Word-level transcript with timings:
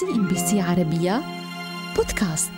CNBC 0.00 0.60
عربية 0.60 1.22
بودكاست. 1.96 2.52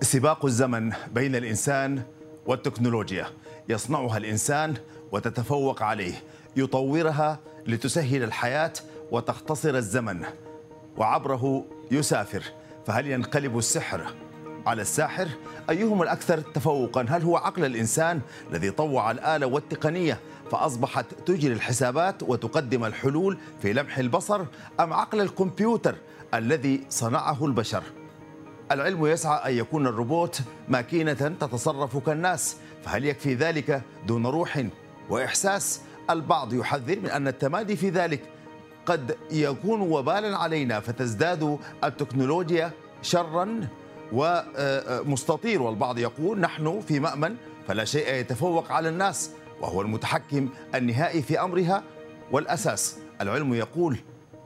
سباق 0.00 0.44
الزمن 0.44 0.92
بين 1.14 1.36
الإنسان 1.36 2.02
والتكنولوجيا. 2.46 3.26
يصنعها 3.68 4.16
الإنسان 4.16 4.74
وتتفوق 5.12 5.82
عليه. 5.82 6.14
يطورها 6.56 7.38
لتسهل 7.66 8.22
الحياة 8.22 8.72
وتختصر 9.10 9.74
الزمن. 9.74 10.24
وعبره 10.96 11.64
يسافر. 11.90 12.42
فهل 12.86 13.06
ينقلب 13.06 13.58
السحر 13.58 14.14
على 14.66 14.82
الساحر؟ 14.82 15.28
ايهم 15.70 16.02
الأكثر 16.02 16.40
تفوقا؟ 16.40 17.06
هل 17.08 17.22
هو 17.22 17.36
عقل 17.36 17.64
الإنسان 17.64 18.20
الذي 18.50 18.70
طوع 18.70 19.10
الآلة 19.10 19.46
والتقنية 19.46 20.20
فأصبحت 20.50 21.06
تجري 21.26 21.52
الحسابات 21.52 22.22
وتقدم 22.22 22.84
الحلول 22.84 23.38
في 23.62 23.72
لمح 23.72 23.98
البصر 23.98 24.40
أم 24.80 24.92
عقل 24.92 25.20
الكمبيوتر 25.20 25.94
الذي 26.34 26.84
صنعه 26.88 27.44
البشر. 27.44 27.82
العلم 28.72 29.06
يسعى 29.06 29.52
أن 29.52 29.58
يكون 29.58 29.86
الروبوت 29.86 30.40
ماكينة 30.68 31.12
تتصرف 31.40 31.96
كالناس 31.96 32.56
فهل 32.84 33.04
يكفي 33.04 33.34
ذلك 33.34 33.82
دون 34.06 34.26
روح 34.26 34.64
وإحساس؟ 35.10 35.80
البعض 36.10 36.54
يحذر 36.54 37.00
من 37.00 37.10
أن 37.10 37.28
التمادي 37.28 37.76
في 37.76 37.90
ذلك 37.90 38.22
قد 38.86 39.16
يكون 39.30 39.80
وبالا 39.80 40.36
علينا 40.36 40.80
فتزداد 40.80 41.58
التكنولوجيا 41.84 42.70
شرا 43.02 43.68
ومستطير. 44.12 45.62
والبعض 45.62 45.98
يقول 45.98 46.40
نحن 46.40 46.80
في 46.80 47.00
مأمن 47.00 47.36
فلا 47.68 47.84
شيء 47.84 48.14
يتفوق 48.14 48.72
على 48.72 48.88
الناس. 48.88 49.30
وهو 49.60 49.82
المتحكم 49.82 50.48
النهائي 50.74 51.22
في 51.22 51.40
أمرها 51.40 51.82
والأساس. 52.32 52.98
العلم 53.20 53.54
يقول 53.54 53.98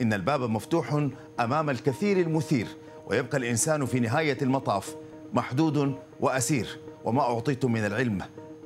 إن 0.03 0.13
الباب 0.13 0.41
مفتوح 0.41 1.09
أمام 1.41 1.71
الكثير 1.71 2.21
المثير 2.21 2.67
ويبقى 3.07 3.39
الإنسان 3.39 3.87
في 3.87 4.01
نهاية 4.01 4.39
المطاف 4.43 4.97
محدود 5.33 5.95
وأسير 6.21 6.79
وما 7.05 7.21
اعطيتم 7.21 7.73
من 7.73 7.85
العلم 7.85 8.19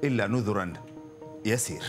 إلا 0.05 0.27
نذرا 0.27 0.73
يسير. 1.45 1.83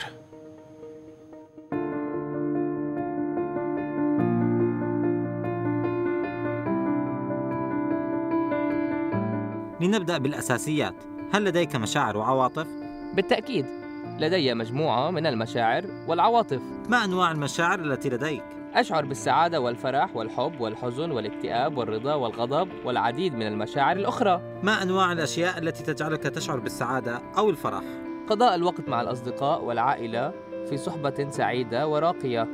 لنبدأ 9.81 10.17
بالأساسيات. 10.17 10.95
هل 11.33 11.45
لديك 11.45 11.75
مشاعر 11.75 12.17
وعواطف؟ 12.17 12.67
بالتأكيد. 13.13 13.76
لدي 14.19 14.53
مجموعة 14.53 15.11
من 15.11 15.25
المشاعر 15.25 15.85
والعواطف 16.07 16.61
ما 16.89 17.05
أنواع 17.05 17.31
المشاعر 17.31 17.79
التي 17.79 18.09
لديك؟ 18.09 18.43
أشعر 18.75 19.05
بالسعادة 19.05 19.61
والفرح 19.61 20.15
والحب 20.15 20.61
والحزن 20.61 21.11
والاكتئاب 21.11 21.77
والرضا 21.77 22.13
والغضب 22.13 22.69
والعديد 22.85 23.33
من 23.33 23.47
المشاعر 23.47 23.95
الأخرى 23.95 24.41
ما 24.63 24.83
أنواع 24.83 25.11
الأشياء 25.11 25.57
التي 25.57 25.83
تجعلك 25.83 26.23
تشعر 26.23 26.59
بالسعادة 26.59 27.21
أو 27.37 27.49
الفرح؟ 27.49 27.83
قضاء 28.29 28.55
الوقت 28.55 28.89
مع 28.89 29.01
الأصدقاء 29.01 29.63
والعائلة 29.63 30.33
في 30.69 30.77
صحبة 30.77 31.27
سعيدة 31.29 31.87
وراقية 31.87 32.47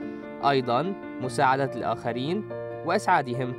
أيضا 0.50 0.96
مساعدة 1.22 1.72
الآخرين 1.76 2.50
وإسعادهم 2.86 3.54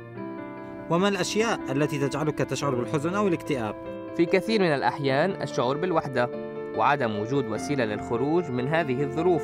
وما 0.89 1.07
الأشياء 1.07 1.59
التي 1.71 2.07
تجعلك 2.07 2.37
تشعر 2.37 2.75
بالحزن 2.75 3.15
أو 3.15 3.27
الاكتئاب؟ 3.27 3.75
في 4.17 4.25
كثير 4.25 4.61
من 4.61 4.73
الأحيان 4.73 5.41
الشعور 5.41 5.77
بالوحدة 5.77 6.44
وعدم 6.77 7.15
وجود 7.19 7.45
وسيلة 7.45 7.85
للخروج 7.85 8.51
من 8.51 8.67
هذه 8.67 9.03
الظروف. 9.03 9.43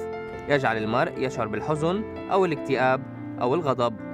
يجعل 0.50 0.78
المرء 0.78 1.14
يشعر 1.18 1.48
بالحزن 1.48 2.04
أو 2.32 2.46
الاكتئاب 2.46 3.02
أو 3.42 3.56
الغضب. 3.56 4.12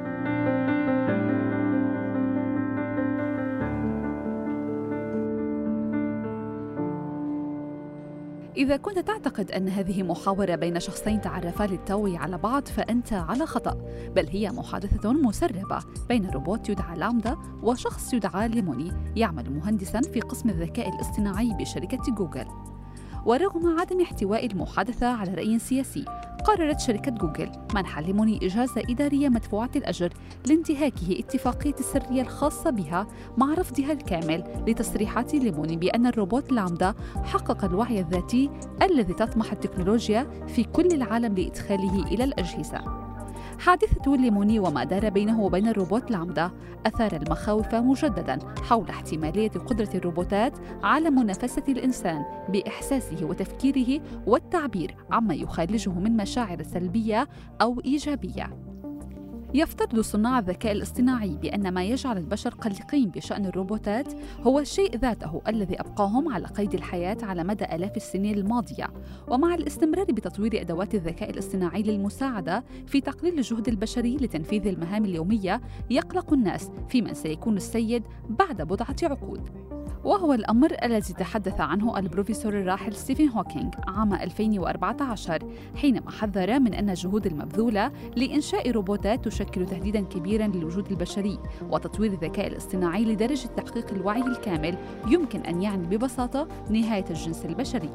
إذا 8.58 8.78
كنت 8.78 9.00
تعتقد 9.00 9.52
أن 9.52 9.70
هذه 9.70 10.04
محاورة 10.04 10.56
بين 10.56 10.80
شخصين 10.80 11.22
تعرفا 11.22 11.64
للتو 11.64 12.18
على 12.18 12.38
بعض 12.38 12.66
فأنت 12.66 13.14
على 13.14 13.46
خطأ. 13.46 13.78
بل 14.16 14.28
هي 14.28 14.52
محادثة 14.52 15.14
مسربة 15.14 15.80
بين 16.10 16.30
روبوت 16.30 16.70
يدعى 16.70 16.98
لامدا 16.98 17.36
وشخص 17.64 18.14
يدعى 18.14 18.48
ليموني 18.48 18.92
يعمل 19.16 19.54
مهندسا 19.54 20.02
في 20.02 20.20
قسم 20.20 20.50
الذكاء 20.50 20.96
الاصطناعي 20.96 21.50
بشركة 21.60 22.16
جوجل. 22.18 22.46
ورغم 23.28 23.80
عدم 23.80 24.02
احتواء 24.02 24.46
المحادثة 24.46 25.08
على 25.08 25.34
رأي 25.34 25.60
سياسي 25.60 26.06
قررت 26.46 26.80
شركة 26.80 27.12
جوجل 27.12 27.52
منح 27.76 28.00
ليموني 28.00 28.38
إجازة 28.44 28.82
إدارية 28.90 29.30
مدفوعة 29.30 29.70
الأجر 29.76 30.14
لانتهاكه 30.48 31.20
اتفاقية 31.20 31.76
السرية 31.80 32.22
الخاصة 32.22 32.70
بها 32.70 33.08
مع 33.38 33.54
رفضها 33.54 33.92
الكامل 33.92 34.64
لتصريحات 34.68 35.34
ليموني 35.34 35.78
بأن 35.78 36.08
الروبوت 36.08 36.52
لامدا 36.52 36.94
حقق 37.24 37.66
الوعي 37.66 38.00
الذاتي 38.00 38.50
الذي 38.82 39.14
تطمح 39.14 39.52
التكنولوجيا 39.52 40.46
في 40.48 40.64
كل 40.64 40.88
العالم 40.88 41.36
لإدخاله 41.36 42.08
إلى 42.08 42.24
الأجهزة. 42.24 43.07
حادثة 43.60 44.14
الليموني 44.16 44.60
وما 44.60 44.84
دار 44.84 45.10
بينه 45.10 45.42
وبين 45.42 45.68
الروبوت 45.68 46.12
لامدا 46.12 46.52
أثار 46.86 47.16
المخاوف 47.16 47.76
مجددا 47.76 48.40
حول 48.64 48.90
احتمالية 48.90 49.50
قدرة 49.50 49.90
الروبوتات 49.96 50.54
على 50.84 51.10
منافسة 51.10 51.64
الإنسان 51.70 52.26
بإحساسه 52.50 53.26
وتفكيره 53.26 54.04
والتعبير 54.28 54.96
عما 55.12 55.36
يخالجه 55.36 55.90
من 55.90 56.18
مشاعر 56.18 56.64
سلبية 56.64 57.28
أو 57.62 57.82
إيجابية. 57.86 58.67
يفترض 59.54 60.00
صناع 60.00 60.40
الذكاء 60.40 60.72
الاصطناعي 60.72 61.30
بأن 61.30 61.74
ما 61.74 61.84
يجعل 61.84 62.18
البشر 62.18 62.50
قلقين 62.50 63.10
بشأن 63.10 63.46
الروبوتات 63.46 64.14
هو 64.42 64.60
الشيء 64.60 64.98
ذاته 64.98 65.42
الذي 65.48 65.80
أبقاهم 65.80 66.34
على 66.34 66.48
قيد 66.48 66.74
الحياة 66.74 67.18
على 67.22 67.44
مدى 67.44 67.66
آلاف 67.66 67.98
السنين 67.98 68.38
الماضية. 68.38 68.88
ومع 69.28 69.56
الاستمرار 69.56 70.06
بتطوير 70.06 70.62
أدوات 70.62 70.96
الذكاء 70.96 71.30
الاصطناعي 71.30 71.84
للمساعدة 71.84 72.64
في 72.88 73.02
تقليل 73.02 73.38
الجهد 73.38 73.68
البشري 73.68 74.18
لتنفيذ 74.18 74.68
المهام 74.68 75.06
اليومية 75.06 75.62
يقلق 75.90 76.34
الناس 76.34 76.72
في 76.90 77.02
من 77.02 77.14
سيكون 77.14 77.58
السيد 77.58 78.04
بعد 78.30 78.62
بضعة 78.62 78.96
عقود. 79.04 79.50
وهو 80.04 80.34
الأمر 80.34 80.76
الذي 80.84 81.14
تحدث 81.14 81.62
عنه 81.62 82.00
البروفيسور 82.00 82.60
الراحل 82.60 82.96
ستيفن 82.96 83.30
هوكينج 83.30 83.74
عام 83.88 84.14
2014 84.14 85.44
حينما 85.76 86.12
حذر 86.12 86.60
من 86.60 86.74
أن 86.74 86.90
الجهود 86.90 87.26
المبذولة 87.26 87.92
لإنشاء 88.16 88.72
روبوتات 88.72 89.26
تشكل 89.26 89.66
تهديدا 89.66 90.02
كبيرا 90.02 90.48
للوجود 90.48 90.92
البشري 90.92 91.40
وتطوير 91.62 92.12
الذكاء 92.12 92.48
الاصطناعي 92.48 93.06
لدرجة 93.06 93.48
تحقيق 93.48 93.92
الوعي 93.92 94.22
الكامل 94.22 94.78
يمكن 95.08 95.40
أن 95.40 95.62
يعني 95.62 95.88
ببساطة 95.88 96.48
نهاية 96.70 97.06
الجنس 97.10 97.46
البشري. 97.46 97.90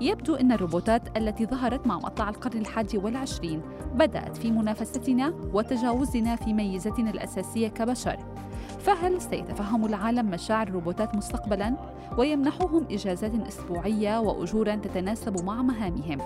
يبدو 0.00 0.34
أن 0.34 0.52
الروبوتات 0.52 1.18
التي 1.18 1.46
ظهرت 1.46 1.86
مع 1.86 1.96
مطلع 1.96 2.28
القرن 2.28 2.58
الحادي 2.58 2.98
والعشرين 2.98 3.62
بدأت 3.94 4.36
في 4.36 4.50
منافستنا 4.50 5.34
وتجاوزنا 5.52 6.36
في 6.36 6.52
ميزتنا 6.52 7.10
الأساسية 7.10 7.68
كبشر. 7.68 8.16
فهل 8.80 9.20
سيتفهم 9.20 9.86
العالم 9.86 10.30
مشاعر 10.30 10.68
الروبوتات 10.68 11.14
مستقبلا؟ 11.14 11.76
ويمنحوهم 12.18 12.86
إجازات 12.90 13.32
أسبوعية 13.48 14.20
واجورا 14.20 14.74
تتناسب 14.74 15.44
مع 15.44 15.62
مهامهم. 15.62 16.18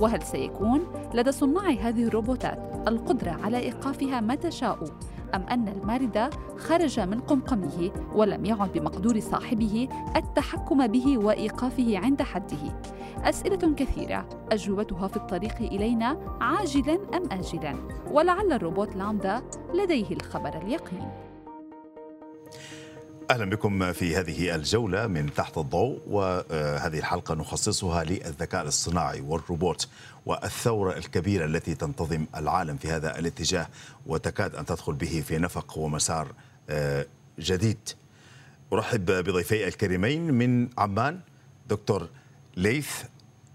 وهل 0.00 0.22
سيكون 0.22 0.80
لدى 1.14 1.32
صناع 1.32 1.70
هذه 1.70 2.04
الروبوتات 2.04 2.88
القدرة 2.88 3.30
على 3.30 3.58
إيقافها 3.58 4.20
متى 4.20 4.50
شاءوا 4.50 4.88
أم 5.34 5.42
أن 5.42 5.68
المارد 5.68 6.30
خرج 6.56 7.00
من 7.00 7.20
قمقمه 7.20 7.90
ولم 8.14 8.44
يعد 8.44 8.72
بمقدور 8.72 9.20
صاحبه 9.20 9.88
التحكم 10.16 10.86
به 10.86 11.18
وإيقافه 11.18 11.98
عند 11.98 12.22
حده؟ 12.22 12.80
أسئلة 13.24 13.74
كثيرة 13.74 14.28
أجوبتها 14.52 15.08
في 15.08 15.16
الطريق 15.16 15.56
إلينا 15.56 16.38
عاجلا 16.40 16.94
أم 16.94 17.22
آجلا؟ 17.32 17.74
ولعل 18.10 18.52
الروبوت 18.52 18.96
لامدا 18.96 19.42
لديه 19.74 20.10
الخبر 20.10 20.62
اليقين. 20.62 21.27
أهلا 23.30 23.44
بكم 23.44 23.92
في 23.92 24.16
هذه 24.16 24.54
الجولة 24.54 25.06
من 25.06 25.34
تحت 25.34 25.58
الضوء 25.58 26.00
وهذه 26.06 26.98
الحلقة 26.98 27.34
نخصصها 27.34 28.04
للذكاء 28.04 28.62
الاصطناعي 28.62 29.20
والروبوت 29.20 29.88
والثورة 30.26 30.96
الكبيرة 30.98 31.44
التي 31.44 31.74
تنتظم 31.74 32.26
العالم 32.36 32.76
في 32.76 32.88
هذا 32.90 33.18
الاتجاه 33.18 33.66
وتكاد 34.06 34.54
أن 34.54 34.66
تدخل 34.66 34.92
به 34.92 35.22
في 35.26 35.38
نفق 35.38 35.78
ومسار 35.78 36.32
جديد. 37.38 37.78
أرحب 38.72 39.04
بضيفي 39.04 39.68
الكريمين 39.68 40.34
من 40.34 40.68
عمان 40.78 41.20
دكتور 41.68 42.08
ليث 42.56 42.90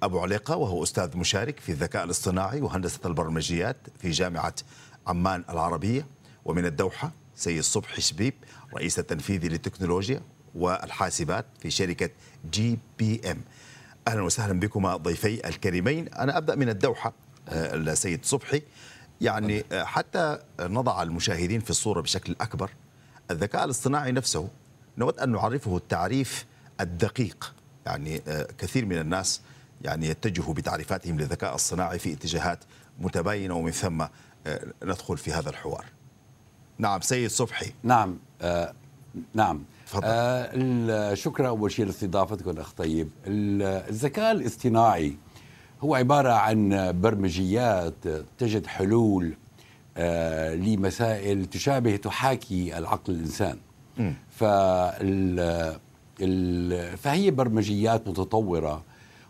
أبو 0.03 0.19
عليقة 0.19 0.55
وهو 0.57 0.83
أستاذ 0.83 1.17
مشارك 1.17 1.59
في 1.59 1.71
الذكاء 1.71 2.03
الاصطناعي 2.03 2.61
وهندسة 2.61 2.99
البرمجيات 3.05 3.77
في 3.99 4.11
جامعة 4.11 4.55
عمان 5.07 5.43
العربية 5.49 6.05
ومن 6.45 6.65
الدوحة 6.65 7.11
سيد 7.35 7.63
صبحي 7.63 8.01
شبيب 8.01 8.33
رئيس 8.73 8.99
التنفيذي 8.99 9.49
للتكنولوجيا 9.49 10.21
والحاسبات 10.55 11.45
في 11.59 11.71
شركة 11.71 12.09
GBM. 12.51 13.41
أهلا 14.07 14.21
وسهلا 14.21 14.59
بكما 14.59 14.97
ضيفي 14.97 15.47
الكريمين. 15.47 16.07
أنا 16.07 16.37
أبدأ 16.37 16.55
من 16.55 16.69
الدوحة 16.69 17.13
السيد 17.49 18.25
صبحي. 18.25 18.61
يعني 19.21 19.63
حتى 19.73 20.39
نضع 20.59 21.03
المشاهدين 21.03 21.59
في 21.59 21.69
الصورة 21.69 22.01
بشكل 22.01 22.35
أكبر 22.41 22.71
الذكاء 23.31 23.65
الاصطناعي 23.65 24.11
نفسه 24.11 24.49
نود 24.97 25.19
أن 25.19 25.31
نعرفه 25.31 25.77
التعريف 25.77 26.45
الدقيق. 26.81 27.53
يعني 27.85 28.21
آه، 28.27 28.47
كثير 28.57 28.85
من 28.85 28.97
الناس 28.97 29.41
يعني 29.81 30.07
يتجهوا 30.07 30.53
بتعريفاتهم 30.53 31.19
للذكاء 31.19 31.55
الصناعي 31.55 31.99
في 31.99 32.13
اتجاهات 32.13 32.59
متباينة 32.99 33.55
ومن 33.55 33.71
ثم 33.71 34.01
آه، 34.01 34.09
ندخل 34.83 35.17
في 35.17 35.33
هذا 35.33 35.49
الحوار. 35.49 35.85
نعم 36.77 37.01
سيد 37.01 37.29
صبحي. 37.29 37.73
نعم 37.83 38.17
آه 38.41 38.73
نعم. 39.33 39.63
آه 40.03 41.13
شكرا 41.13 41.47
اول 41.47 41.71
شيء 41.71 41.85
لاستضافتكم 41.85 42.59
اخ 42.59 42.71
طيب 42.71 43.09
الذكاء 43.27 44.31
الاصطناعي 44.31 45.17
هو 45.81 45.95
عبارة 45.95 46.31
عن 46.31 46.91
برمجيات 47.01 47.93
تجد 48.37 48.65
حلول 48.67 49.33
آه 49.97 50.55
لمسائل 50.55 51.45
تشابه 51.45 51.95
تحاكي 51.95 52.77
العقل 52.77 53.13
الإنسان. 53.13 53.57
فال 54.29 55.77
فهي 56.97 57.31
برمجيات 57.31 58.07
متطورة. 58.07 58.83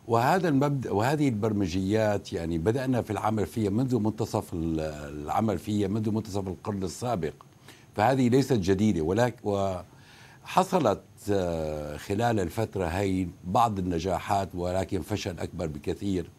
وهذا 0.08 0.50
المبدأ 0.50 0.92
وهذه 0.92 1.30
البرمجيات 1.30 2.34
يعني 2.34 2.58
بدأنا 2.58 3.02
في 3.02 3.12
العمل 3.12 3.46
فيها 3.46 3.70
منذ 3.70 4.00
منتصف 4.00 4.50
العمل 4.54 5.58
فيها 5.58 5.88
منذ 5.88 6.12
منتصف 6.12 6.48
القرن 6.48 6.84
السابق. 6.84 7.34
فهذه 7.96 8.30
ليست 8.30 8.54
جديدة 8.54 9.02
ولكن 9.02 9.40
وحصلت 9.44 11.02
آه، 11.32 11.98
خلال 11.98 12.40
الفترة 12.40 12.86
هي 12.86 13.28
بعض 13.44 13.80
النجاحات 13.80 14.50
ولكن 14.56 15.02
فشل 15.02 15.40
أكبر 15.40 15.68
بكثير. 15.68 16.30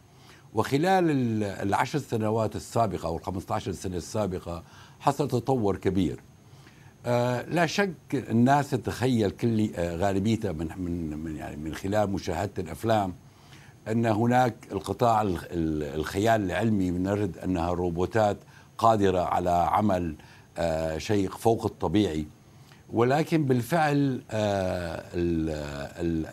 وخلال 0.55 1.05
العشر 1.45 1.99
سنوات 1.99 2.57
السابقة 2.57 3.07
أو 3.07 3.17
ال 3.17 3.23
15 3.25 3.73
سنة 3.73 3.97
السابقة 3.97 4.63
حصل 5.01 5.29
تطور 5.29 5.77
كبير. 5.77 6.21
آه 7.07 7.43
لا 7.43 7.67
شك 7.67 7.95
الناس 8.13 8.71
تتخيل 8.71 9.31
كل 9.31 9.71
آه 9.77 9.97
غالبيتها 9.97 10.53
من 10.53 10.69
من 11.19 11.37
يعني 11.37 11.57
من 11.57 11.75
خلال 11.75 12.11
مشاهدة 12.11 12.53
الأفلام. 12.59 13.15
أن 13.89 14.07
هناك 14.07 14.55
القطاع 14.73 15.23
الخيال 15.23 16.43
العلمي 16.45 16.91
بنرد 16.91 17.39
أنها 17.39 17.71
روبوتات 17.71 18.37
قادرة 18.79 19.21
على 19.21 19.51
عمل 19.51 20.15
آه 20.59 20.99
شيء 20.99 21.29
فوق 21.29 21.65
الطبيعي. 21.67 22.27
ولكن 22.93 23.45
بالفعل 23.45 24.23
آه 24.31 25.05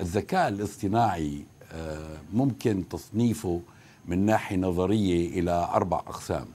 الذكاء 0.01 0.47
الاصطناعي 0.47 1.45
آه 1.73 2.17
ممكن 2.33 2.83
تصنيفه 2.89 3.61
من 4.05 4.25
ناحية 4.25 4.57
نظرية 4.57 5.39
إلى 5.39 5.69
أربع 5.73 5.97
أقسام. 5.97 6.45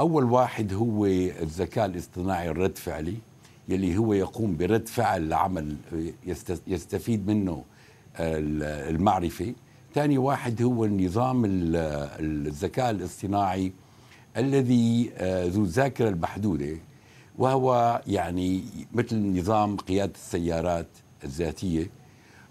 أول 0.00 0.24
واحد 0.24 0.72
هو 0.72 1.06
الذكاء 1.06 1.86
الاصطناعي 1.86 2.50
الرد 2.50 2.78
فعلي 2.78 3.16
يلي 3.68 3.96
هو 3.96 4.12
يقوم 4.12 4.56
برد 4.56 4.88
فعل 4.88 5.28
لعمل 5.28 5.76
يستفيد 6.66 7.26
منه 7.26 7.64
المعرفة. 8.20 9.54
ثاني 9.94 10.18
واحد 10.18 10.62
هو 10.62 10.84
النظام 10.84 11.42
الذكاء 11.46 12.90
الاصطناعي 12.90 13.72
الذي 14.36 15.10
آه، 15.16 15.46
ذو 15.46 15.62
الذاكرة 15.62 16.08
المحدودة 16.08 16.76
وهو 17.38 18.00
يعني 18.06 18.62
مثل 18.94 19.38
نظام 19.38 19.76
قيادة 19.76 20.12
السيارات 20.14 20.86
الذاتية 21.24 21.90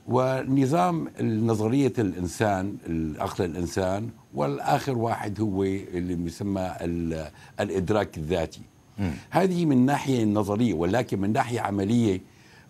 ونظام 0.07 1.07
نظرية 1.21 1.93
الإنسان 1.99 2.75
العقل 2.87 3.45
الإنسان 3.45 4.09
والآخر 4.33 4.97
واحد 4.97 5.41
هو 5.41 5.63
اللي 5.63 6.25
يسمى 6.25 6.75
الإدراك 7.59 8.17
الذاتي. 8.17 8.61
هذه 9.29 9.65
من 9.65 9.85
ناحية 9.85 10.25
نظرية 10.25 10.73
ولكن 10.73 11.19
من 11.21 11.33
ناحية 11.33 11.59
عملية 11.61 12.21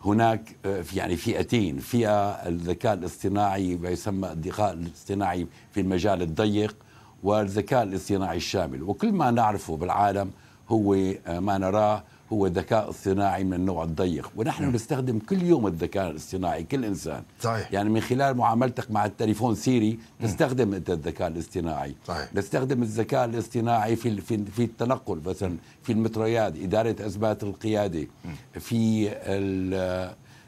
هناك 0.06 0.56
آه، 0.66 0.82
في 0.82 0.98
يعني 0.98 1.16
فئتين. 1.16 1.80
فئة 1.80 2.30
الذكاء 2.32 2.94
الاصطناعي 2.94 3.76
ما 3.76 3.90
يسمى 3.90 4.32
الذكاء 4.32 4.74
الاصطناعي 4.74 5.48
في 5.72 5.82
المجال 5.82 6.22
الضيق 6.22 6.76
والذكاء 7.24 7.84
الاصطناعي 7.84 8.38
الشامل. 8.38 8.84
وكل 8.84 9.12
ما 9.12 9.32
نعرفه 9.32 9.78
بالعالم 9.78 10.32
هو 10.70 10.94
آه، 10.94 11.40
ما 11.40 11.58
نراه 11.58 12.04
هو 12.34 12.46
الذكاء 12.46 12.90
الصناعي 12.90 13.44
من 13.44 13.54
النوع 13.54 13.84
الضيق 13.84 14.32
ونحن 14.36 14.64
م. 14.66 14.72
نستخدم 14.72 15.20
كل 15.20 15.44
يوم 15.44 15.68
الذكاء 15.68 16.10
الاصطناعي 16.12 16.64
كل 16.64 16.86
إنسان 16.86 17.24
صحيح. 17.42 17.74
يعني 17.74 17.90
من 17.90 18.02
خلال 18.02 18.38
معاملتك 18.38 18.92
مع 18.92 19.06
التليفون 19.06 19.56
سيري 19.56 20.00
تستخدم 20.22 20.74
أنت 20.74 20.90
الذكاء 20.90 21.28
الاصطناعي 21.28 21.96
صحيح. 22.08 22.34
نستخدم 22.36 22.84
الذكاء 22.84 23.26
الاصطناعي 23.26 23.96
في 23.96 24.22
في 24.22 24.46
في 24.46 24.64
التنقل 24.64 25.22
مثلا 25.26 25.58
في 25.84 25.92
المترويات 25.92 26.58
إدارة 26.58 26.96
أثبات 27.00 27.44
القيادة 27.44 28.02
م. 28.02 28.60
في 28.60 29.10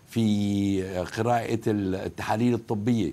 في 0.08 1.04
قراءة 1.18 1.60
التحاليل 1.68 2.54
الطبية 2.54 3.12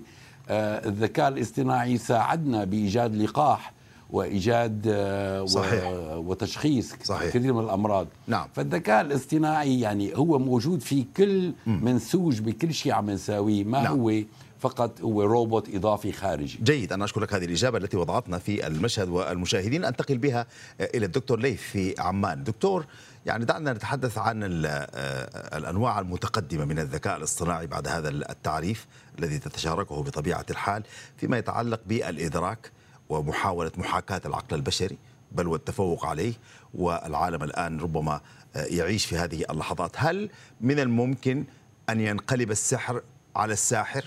آه، 0.49 0.87
الذكاء 0.87 1.27
الاصطناعي 1.27 1.97
ساعدنا 1.97 2.63
بإيجاد 2.63 3.15
لقاح 3.15 3.73
وإيجاد 4.09 4.87
آه، 4.87 5.45
صحيح. 5.45 5.83
وتشخيص 6.15 6.93
صحيح. 7.03 7.29
كثير 7.33 7.53
من 7.53 7.63
الأمراض 7.63 8.07
نعم. 8.27 8.47
فالذكاء 8.55 9.01
الاصطناعي 9.01 9.79
يعني 9.79 10.17
هو 10.17 10.39
موجود 10.39 10.81
في 10.81 11.05
كل 11.17 11.53
منسوج 11.65 12.39
بكل 12.41 12.73
شيء 12.73 12.91
عم 12.91 13.09
نساويه 13.09 13.63
ما 13.63 13.83
نعم. 13.83 13.99
هو 13.99 14.11
فقط 14.59 15.01
هو 15.01 15.23
روبوت 15.23 15.75
إضافي 15.75 16.11
خارجي 16.11 16.59
جيد 16.63 16.93
أنا 16.93 17.05
أشكرك 17.05 17.33
هذه 17.33 17.45
الإجابة 17.45 17.77
التي 17.77 17.97
وضعتنا 17.97 18.37
في 18.37 18.67
المشهد 18.67 19.09
والمشاهدين 19.09 19.85
أنتقل 19.85 20.17
بها 20.17 20.45
آه، 20.81 20.89
إلى 20.95 21.05
الدكتور 21.05 21.39
ليث 21.39 21.61
في 21.61 21.95
عمان 21.99 22.43
دكتور 22.43 22.85
يعني 23.25 23.45
دعنا 23.45 23.73
نتحدث 23.73 24.17
عن 24.17 24.65
آه، 24.65 25.57
الأنواع 25.57 25.99
المتقدمة 25.99 26.65
من 26.65 26.79
الذكاء 26.79 27.17
الاصطناعي 27.17 27.67
بعد 27.67 27.87
هذا 27.87 28.09
التعريف 28.09 28.87
الذي 29.19 29.39
تتشاركه 29.39 30.03
بطبيعة 30.03 30.45
الحال 30.49 30.83
فيما 31.17 31.37
يتعلق 31.37 31.81
بالإدراك 31.87 32.71
ومحاولة 33.09 33.71
محاكاة 33.77 34.21
العقل 34.25 34.55
البشري 34.55 34.97
بل 35.31 35.47
والتفوق 35.47 36.05
عليه 36.05 36.33
والعالم 36.73 37.43
الآن 37.43 37.79
ربما 37.79 38.21
يعيش 38.55 39.05
في 39.05 39.15
هذه 39.15 39.45
اللحظات 39.49 39.91
هل 39.95 40.29
من 40.61 40.79
الممكن 40.79 41.45
أن 41.89 41.99
ينقلب 41.99 42.51
السحر 42.51 43.01
على 43.35 43.53
الساحر؟ 43.53 44.05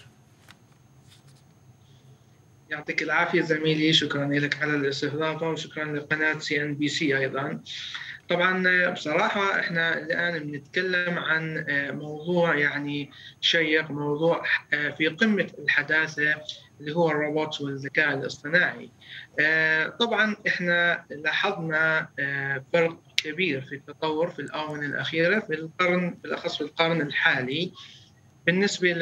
يعطيك 2.70 3.02
العافية 3.02 3.42
زميلي 3.42 3.92
شكرا 3.92 4.26
لك 4.26 4.62
على 4.62 4.74
الاستضافة 4.74 5.50
وشكرا 5.50 5.84
لقناة 5.84 6.38
سي 6.38 6.62
إن 6.62 6.74
بي 6.74 6.88
سي 6.88 7.18
أيضا 7.18 7.60
طبعا 8.32 8.90
بصراحة 8.90 9.60
إحنا 9.60 9.98
الآن 9.98 10.38
بنتكلم 10.38 11.18
عن 11.18 11.64
آه، 11.68 11.90
موضوع 11.90 12.54
يعني 12.58 13.10
شيق 13.40 13.90
موضوع 13.90 14.42
آه، 14.72 14.90
في 14.90 15.08
قمة 15.08 15.50
الحداثة 15.58 16.34
اللي 16.80 16.96
هو 16.96 17.10
الروبوت 17.10 17.60
والذكاء 17.60 18.14
الاصطناعي. 18.14 18.90
آه، 19.40 19.88
طبعا 19.88 20.36
إحنا 20.46 21.04
لاحظنا 21.10 22.08
فرق 22.72 22.98
كبير 23.16 23.60
في 23.60 23.74
التطور 23.74 24.30
في 24.30 24.38
الآونة 24.38 24.86
الأخيرة 24.86 25.40
في 25.40 25.54
القرن 25.54 26.18
بالأخص 26.22 26.56
في 26.56 26.64
القرن 26.64 27.00
الحالي 27.00 27.72
بالنسبة 28.46 28.92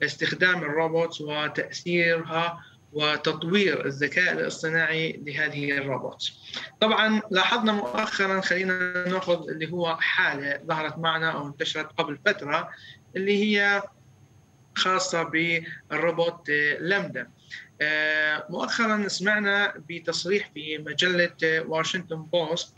لاستخدام 0.00 0.58
الروبوت 0.58 1.20
وتأثيرها 1.20 2.64
وتطوير 2.92 3.86
الذكاء 3.86 4.32
الاصطناعي 4.32 5.22
لهذه 5.26 5.72
الروبوت. 5.72 6.32
طبعا 6.80 7.22
لاحظنا 7.30 7.72
مؤخرا 7.72 8.40
خلينا 8.40 9.08
نأخذ 9.08 9.48
اللي 9.48 9.72
هو 9.72 9.96
حالة 9.96 10.60
ظهرت 10.66 10.98
معنا 10.98 11.30
أو 11.30 11.46
انتشرت 11.46 11.92
قبل 11.98 12.18
فترة 12.26 12.70
اللي 13.16 13.44
هي 13.44 13.82
خاصة 14.74 15.22
بالروبوت 15.22 16.50
لامدا. 16.80 17.30
آه، 17.80 18.46
مؤخرا 18.50 19.08
سمعنا 19.08 19.74
بتصريح 19.88 20.50
في 20.54 20.78
مجلة 20.78 21.36
واشنطن 21.42 22.22
بوست 22.22 22.74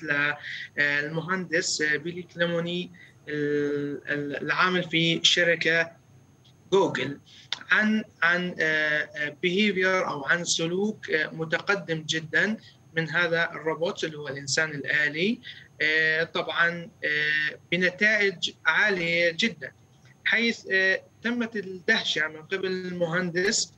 للمهندس 0.78 1.82
بليك 1.82 2.22
ليموني 2.22 2.90
العامل 3.28 4.84
في 4.84 5.20
شركة 5.22 5.90
جوجل. 6.72 7.18
عن 7.70 8.04
عن 8.22 8.54
behavior 9.42 10.08
أو 10.08 10.24
عن 10.24 10.44
سلوك 10.44 11.10
آه، 11.10 11.30
متقدم 11.34 12.04
جدا 12.08 12.56
من 12.96 13.10
هذا 13.10 13.50
الروبوت 13.50 14.04
اللي 14.04 14.18
هو 14.18 14.28
الإنسان 14.28 14.70
الآلي. 14.70 15.40
آه، 15.80 16.24
طبعا 16.24 16.90
آه، 17.04 17.58
بنتائج 17.72 18.50
عالية 18.66 19.30
جدا. 19.38 19.72
حيث 20.24 20.66
تمت 21.22 21.56
الدهشة 21.56 22.28
من 22.28 22.42
قبل 22.42 22.66
المهندس 22.66 23.72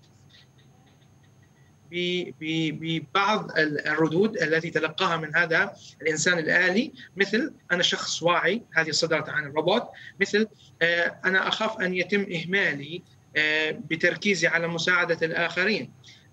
ببعض 1.90 3.50
الردود 3.58 4.36
التي 4.36 4.70
تلقاها 4.70 5.16
من 5.16 5.36
هذا 5.36 5.76
الإنسان 6.02 6.38
الآلي 6.38 6.92
مثل 7.16 7.54
أنا 7.72 7.82
شخص 7.82 8.22
واعي 8.22 8.62
هذه 8.74 8.90
صدرت 8.90 9.28
عن 9.28 9.44
الروبوت 9.44 9.88
مثل 10.20 10.48
أنا 11.24 11.48
أخاف 11.48 11.80
أن 11.80 11.94
يتم 11.94 12.26
إهمالي 12.32 13.02
آه، 13.02 13.15
بتركيزي 13.70 14.46
على 14.46 14.68
مساعدة 14.68 15.26
الآخرين. 15.26 15.90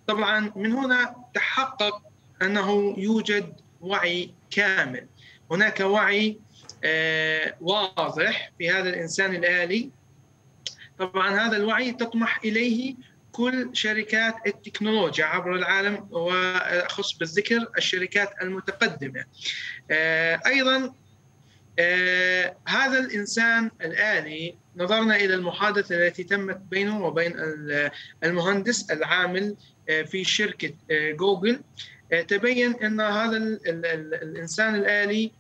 طبعا 0.08 0.52
من 0.56 0.72
هنا 0.72 1.16
تحقق 1.34 2.02
أنه 2.42 2.96
يوجد 2.98 3.54
وعي 3.82 4.34
كامل. 4.52 5.08
هناك 5.52 5.80
وعي 5.80 6.40
آه، 6.84 7.56
واضح 7.62 8.52
في 8.58 8.70
هذا 8.70 8.90
الإنسان 8.90 9.36
الآلي. 9.36 9.90
طبعا 11.00 11.48
هذا 11.48 11.58
الوعي 11.58 11.92
تطمح 11.92 12.40
إليه 12.46 12.96
كل 13.32 13.70
شركات 13.74 14.36
التكنولوجيا 14.48 15.26
عبر 15.26 15.56
العالم 15.56 16.08
وأخص 16.12 17.14
بالذكر 17.14 17.68
الشركات 17.78 18.34
المتقدمة. 18.42 19.26
آه، 19.92 20.40
أيضا 20.46 20.94
آه، 21.80 22.56
هذا 22.68 23.00
الإنسان 23.00 23.72
الآلي 23.82 24.56
نظرنا 24.78 25.16
إلى 25.16 25.34
المحادثة 25.34 26.08
التي 26.08 26.24
تمت 26.24 26.58
بينه 26.58 27.06
وبين 27.06 27.34
المهندس 28.24 28.92
العامل 28.92 29.56
في 30.06 30.24
شركة 30.24 30.74
جوجل. 30.92 31.62
تبين 32.28 32.74
أن 32.84 33.02
هذا 33.02 33.38
الإنسان 33.38 34.76
الآلي 34.76 35.32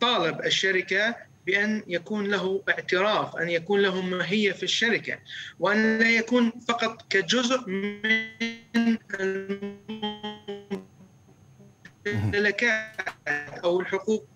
طالب 0.00 0.40
الشركة 0.44 1.16
بأن 1.46 1.82
يكون 1.86 2.26
له 2.26 2.62
اعتراف 2.68 3.36
أن 3.36 3.48
يكون 3.48 3.80
له 3.80 4.00
ماهية 4.00 4.52
في 4.52 4.62
الشركة 4.62 5.18
وأن 5.60 5.98
لا 5.98 6.10
يكون 6.10 6.52
فقط 6.68 7.06
كجزء 7.10 7.68
من 7.68 8.98
الممتلكات 12.06 13.18
أو 13.64 13.80
الحقوق 13.80 14.24
آه، 14.24 14.35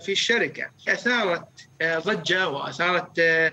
في 0.00 0.12
الشركة. 0.12 0.70
أثارت 0.88 1.68
آه، 1.82 1.98
ضجة 1.98 2.48
وأثارت 2.48 3.18
آه، 3.18 3.52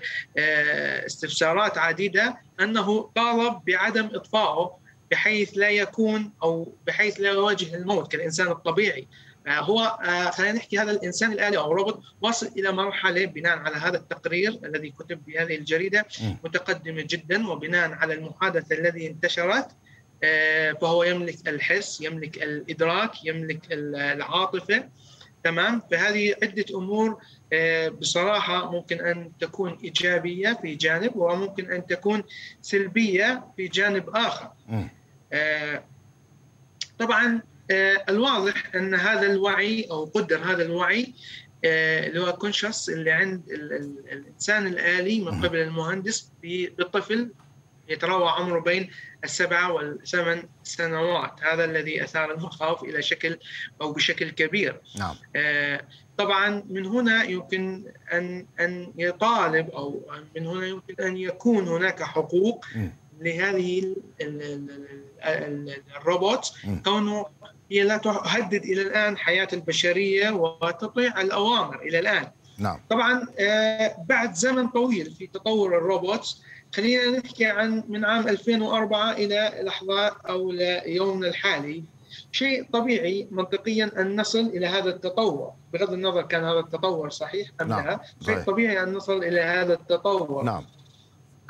استفسارات 1.06 1.78
عديدة 1.78 2.38
أنه 2.60 3.10
طالب 3.14 3.60
بعدم 3.66 4.10
إطفائه 4.14 4.78
بحيث 5.10 5.50
لا 5.56 5.68
يكون 5.68 6.32
أو 6.42 6.72
بحيث 6.86 7.20
لا 7.20 7.30
يواجه 7.30 7.74
الموت 7.74 8.12
كالإنسان 8.12 8.48
الطبيعي. 8.48 9.08
آه، 9.46 9.60
هو 9.60 9.80
آه، 9.80 10.30
خلينا 10.30 10.52
نحكي 10.52 10.78
هذا 10.78 10.90
الإنسان 10.90 11.32
الآلي 11.32 11.58
أو 11.58 11.72
الروبوت 11.72 12.00
واصل 12.22 12.46
إلى 12.46 12.72
مرحلة 12.72 13.24
بناء 13.24 13.58
على 13.58 13.76
هذا 13.76 13.96
التقرير 13.96 14.58
الذي 14.64 14.90
كتب 14.90 15.20
في 15.26 15.38
هذه 15.38 15.54
الجريده 15.54 16.06
متقدمه 16.44 17.02
جدا 17.02 17.48
وبناء 17.48 17.92
على 17.92 18.14
المحادثة 18.14 18.76
الذي 18.76 19.06
انتشرت. 19.06 19.68
آه، 20.24 20.72
فهو 20.72 21.04
يملك 21.04 21.48
الحس 21.48 22.00
يملك 22.00 22.42
الإدراك 22.42 23.24
يملك 23.24 23.60
العاطفة. 23.72 24.88
تمام؟ 25.50 25.82
فهذه 25.90 26.34
عدة 26.42 26.64
أمور 26.74 27.18
بصراحة 28.00 28.70
ممكن 28.70 29.00
أن 29.00 29.32
تكون 29.40 29.78
إيجابية 29.84 30.58
في 30.62 30.74
جانب 30.74 31.16
وممكن 31.16 31.72
أن 31.72 31.86
تكون 31.86 32.22
سلبية 32.62 33.44
في 33.56 33.68
جانب 33.68 34.08
آخر. 34.16 34.50
طبعا 36.98 37.42
آه، 37.70 38.04
الواضح 38.08 38.74
أن 38.74 38.94
هذا 38.94 39.26
الوعي 39.32 39.86
أو 39.90 40.04
قدر 40.04 40.38
هذا 40.44 40.62
الوعي 40.62 41.14
آه، 41.64 42.06
اللي 42.06 42.20
هو 42.20 42.32
كونشس 42.32 42.88
اللي 42.88 43.10
عند 43.10 43.42
الإنسان 44.12 44.66
الآلي 44.66 45.20
من 45.20 45.44
قبل 45.44 45.58
المهندس 45.58 46.32
بالطفل 46.42 47.30
يتراوح 47.88 48.40
عمره 48.40 48.60
بين 48.60 48.90
السبعه 49.24 49.72
والثمان 49.72 50.48
سنوات 50.62 51.32
هذا 51.42 51.64
الذي 51.64 52.04
أثار 52.04 52.34
المخاوف 52.34 52.84
إلى 52.84 53.02
شكل 53.02 53.38
أو 53.80 53.92
بشكل 53.92 54.30
كبير 54.30 54.80
نعم. 54.98 55.14
آه، 55.36 55.80
طبعا 56.18 56.64
من 56.68 56.86
هنا 56.86 57.24
يمكن 57.24 57.84
ان 58.12 58.46
أن 58.60 58.92
يطالب 58.96 59.70
أو 59.70 60.02
من 60.36 60.46
هنا 60.46 60.66
يمكن 60.66 61.04
أن 61.04 61.16
يكون 61.16 61.68
هناك 61.68 62.02
حقوق. 62.02 62.64
لهذه 63.20 63.96
الروبوت 65.96 66.52
كونه 66.84 67.26
هي 67.70 67.82
لا 67.82 67.96
تهدد 67.96 68.64
إلى 68.64 68.82
الآن 68.82 69.16
حياة 69.16 69.48
البشرية 69.52 70.30
وتطيع 70.30 71.20
الأوامر 71.20 71.82
إلى 71.82 71.98
الآن. 71.98 72.28
نعم. 72.58 72.80
طبعا 72.90 73.26
آه، 73.38 74.04
بعد 74.08 74.34
زمن 74.34 74.68
طويل 74.68 75.14
في 75.14 75.26
تطور 75.26 75.78
الروبوتس 75.78 76.42
خلينا 76.74 77.18
نحكي 77.18 77.44
عن 77.44 77.84
من 77.88 78.04
عام 78.04 78.28
2004 78.28 79.12
إلى 79.12 79.52
لحظة 79.62 80.06
أو 80.08 80.50
ليومنا 80.52 81.28
الحالي. 81.28 81.84
شيء 82.32 82.66
طبيعي 82.72 83.28
منطقيا 83.30 83.90
أن 83.98 84.20
نصل 84.20 84.40
إلى 84.40 84.66
هذا 84.66 84.88
التطور. 84.88 85.52
بغض 85.72 85.92
النظر 85.92 86.22
كان 86.22 86.44
هذا 86.44 86.58
التطور 86.58 87.10
صحيح 87.10 87.48
أم 87.60 87.68
نعم. 87.68 87.86
لا 87.86 88.00
شيء 88.24 88.38
طبيعي 88.38 88.82
أن 88.82 88.92
نصل 88.92 89.24
إلى 89.24 89.40
هذا 89.40 89.74
التطور. 89.74 90.42
نعم. 90.42 90.64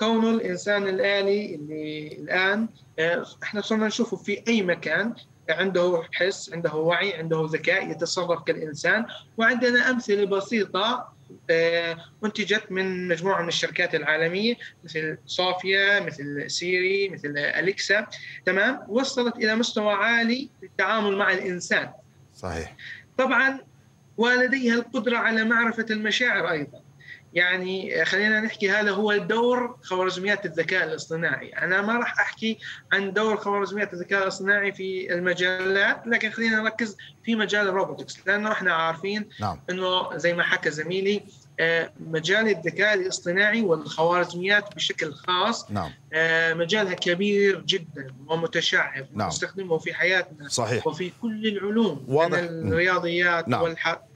كونه 0.01 0.31
الإنسان 0.31 0.89
الآلي 0.89 1.55
اللي 1.55 2.09
الآن 2.19 2.69
آه، 2.99 3.27
إحنا 3.43 3.61
صرنا 3.61 3.87
نشوفه 3.87 4.17
في 4.17 4.43
أي 4.49 4.63
مكان. 4.63 5.15
عنده 5.51 6.03
حس 6.13 6.53
عنده 6.53 6.75
وعي 6.75 7.15
عنده 7.15 7.49
ذكاء 7.51 7.91
يتصرف 7.91 8.43
كالإنسان. 8.43 9.07
وعندنا 9.37 9.91
أمثلة 9.91 10.25
بسيطة 10.25 11.18
آه، 11.51 11.97
انتجت 12.25 12.65
من 12.71 13.09
مجموعة 13.09 13.43
من 13.43 13.49
الشركات 13.49 13.95
العالمية 13.95 14.55
مثل 14.85 15.19
صافيا 15.27 16.01
مثل 16.01 16.51
سيري 16.51 17.09
مثل 17.09 17.39
أليكسا. 17.39 18.07
تمام؟ 18.47 18.81
وصلت 18.89 19.37
إلى 19.37 19.57
مستوى 19.57 19.95
عالي 19.95 20.49
في 20.61 20.67
التعامل 20.67 21.17
مع 21.17 21.33
الإنسان. 21.33 21.91
صحيح. 22.35 22.77
طبعا 23.19 23.61
ولديها 24.17 24.75
القدرة 24.75 25.17
على 25.17 25.45
معرفة 25.45 25.87
المشاعر 25.91 26.51
أيضا. 26.51 26.78
يعني 27.35 28.05
خلينا 28.05 28.41
نحكي 28.41 28.71
هذا 28.71 28.91
هو 28.91 29.17
دور 29.17 29.77
خوارزميات 29.83 30.47
الذكاء 30.47 30.85
الاصطناعي 30.85 31.49
أنا 31.49 31.83
ما 31.83 31.99
راح 31.99 32.21
أحكي 32.21 32.59
عن 32.93 33.13
دور 33.13 33.37
خوارزميات 33.37 33.93
الذكاء 33.93 34.23
الاصطناعي 34.23 34.73
في 34.73 35.15
المجالات 35.15 36.03
لكن 36.07 36.31
خلينا 36.31 36.61
نركز 36.63 36.97
في 37.25 37.35
مجال 37.35 37.69
الروبوتكس 37.69 38.19
لأنه 38.27 38.53
إحنا 38.53 38.73
عارفين 38.73 39.29
نعم. 39.41 39.61
إنه 39.71 40.17
زي 40.17 40.35
ما 40.35 40.43
حكى 40.43 40.71
زميلي 40.71 41.23
آه، 41.61 41.93
مجال 42.01 42.49
الذكاء 42.49 42.95
الاصطناعي 42.95 43.63
والخوارزميات 43.63 44.75
بشكل 44.75 45.13
خاص 45.13 45.71
نعم. 45.71 45.91
آه، 46.13 46.55
مجالها 46.55 46.95
كبير 46.95 47.61
جدا 47.61 48.15
ومتشعب 48.27 49.07
نعم. 49.15 49.29
نستخدمه 49.29 49.79
في 49.79 49.95
حياتنا 49.95 50.49
صحيح. 50.49 50.87
وفي 50.87 51.13
كل 51.23 51.47
العلوم 51.47 52.05
واضح. 52.09 52.39
من 52.39 52.73
الرياضيات 52.73 53.49
نعم. 53.49 53.63
والح... 53.63 54.08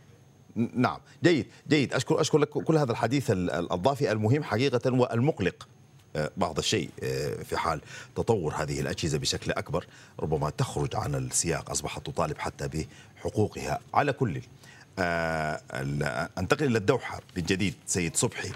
نعم. 0.56 0.98
جيد 1.24 1.46
جيد. 1.68 1.94
أشكر 1.94 2.20
أشكر 2.20 2.38
لك 2.38 2.48
كل 2.48 2.76
هذا 2.76 2.92
الحديث 2.92 3.30
الضافي 3.30 4.12
المهم 4.12 4.42
حقيقة 4.42 4.92
والمقلق 4.92 5.68
آه، 6.16 6.30
بعض 6.36 6.58
الشيء 6.58 6.90
آه، 7.02 7.42
في 7.42 7.56
حال 7.56 7.80
تطور 8.16 8.54
هذه 8.54 8.80
الأجهزة 8.80 9.18
بشكل 9.18 9.52
أكبر 9.52 9.86
ربما 10.20 10.50
تخرج 10.50 10.96
عن 10.96 11.14
السياق 11.14 11.70
أصبحت 11.70 12.06
تطالب 12.06 12.38
حتى 12.38 12.86
بحقوقها. 13.18 13.80
على 13.94 14.12
كل 14.12 14.40
آه، 14.98 15.60
أنتقل 16.38 16.66
إلى 16.66 16.78
الدوحة 16.78 17.20
من 17.36 17.42
جديد 17.42 17.74
سيد 17.86 18.16
صبحي. 18.16 18.50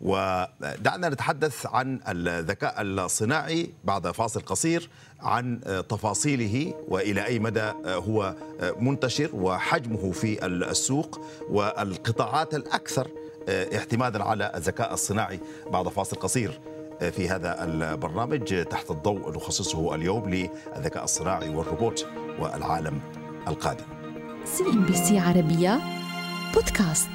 ودعنا 0.00 1.08
نتحدث 1.08 1.66
عن 1.66 2.00
الذكاء 2.08 2.82
الصناعي 2.82 3.70
بعد 3.84 4.10
فاصل 4.10 4.40
قصير 4.40 4.90
عن 5.20 5.60
تفاصيله 5.88 6.74
وإلى 6.88 7.26
أي 7.26 7.38
مدى 7.38 7.72
هو 7.86 8.34
منتشر 8.80 9.30
وحجمه 9.32 10.12
في 10.12 10.46
السوق 10.46 11.20
والقطاعات 11.50 12.54
الأكثر 12.54 13.08
اعتمادا 13.48 14.24
على 14.24 14.52
الذكاء 14.54 14.94
الصناعي 14.94 15.40
بعد 15.72 15.88
فاصل 15.88 16.16
قصير 16.16 16.60
في 17.10 17.28
هذا 17.28 17.64
البرنامج 17.64 18.64
تحت 18.64 18.90
الضوء 18.90 19.30
نخصصه 19.30 19.94
اليوم 19.94 20.30
للذكاء 20.30 21.04
الصناعي 21.04 21.48
والروبوت 21.48 22.06
والعالم 22.38 23.00
القادم. 23.48 23.84
سي 24.44 24.64
ان 24.64 24.84
بي 24.84 24.96
سي 24.96 25.18
عربية 25.18 25.80
بودكاست 26.54 27.08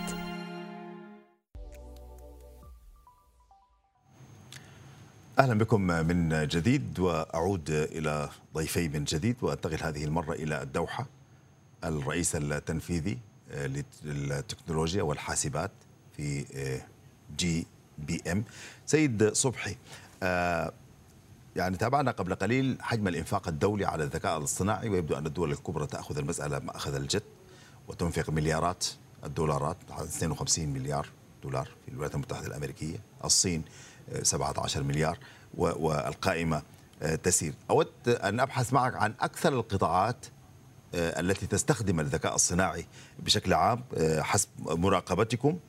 أهلا 5.39 5.53
بكم 5.53 5.81
من 5.81 6.47
جديد 6.47 6.99
وأعود 6.99 7.69
إلى 7.69 8.29
ضيفي 8.55 8.89
من 8.89 9.03
جديد 9.03 9.35
وأنتقل 9.41 9.83
هذه 9.83 10.03
المرة 10.03 10.33
إلى 10.33 10.61
الدوحة 10.61 11.05
الرئيس 11.83 12.35
التنفيذي 12.35 13.17
للتكنولوجيا 14.03 15.03
والحاسبات 15.03 15.71
في 16.17 16.45
جي 17.37 17.67
بي 17.97 18.21
إم. 18.31 18.43
سيد 18.85 19.33
صبحي 19.33 19.75
يعني 21.55 21.77
تابعنا 21.79 22.11
قبل 22.11 22.35
قليل 22.35 22.77
حجم 22.81 23.07
الإنفاق 23.07 23.47
الدولي 23.47 23.85
على 23.85 24.03
الذكاء 24.03 24.37
الاصطناعي 24.37 24.89
ويبدو 24.89 25.15
أن 25.17 25.25
الدول 25.25 25.51
الكبرى 25.51 25.87
تأخذ 25.87 26.17
المسألة 26.17 26.59
ما 26.59 26.75
اخذ 26.75 26.95
الجد 26.95 27.23
وتنفق 27.87 28.29
مليارات 28.29 28.85
الدولارات 29.23 29.77
52 29.91 30.67
مليار 30.67 31.07
دولار 31.43 31.69
في 31.85 31.91
الولايات 31.91 32.15
المتحدة 32.15 32.47
الأمريكية، 32.47 32.97
الصين 33.23 33.63
17 34.23 34.83
مليار 34.83 35.17
والقائمة 35.53 36.61
تسير. 37.23 37.53
أود 37.69 37.87
أن 38.07 38.39
أبحث 38.39 38.73
معك 38.73 38.95
عن 38.95 39.13
أكثر 39.21 39.53
القطاعات 39.53 40.25
التي 40.93 41.47
تستخدم 41.47 41.99
الذكاء 41.99 42.35
الصناعي 42.35 42.85
بشكل 43.19 43.53
عام 43.53 43.83
حسب 44.19 44.49
مراقبتكم. 44.67 45.59